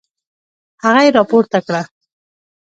[0.83, 1.81] هغه يې راپورته کړه.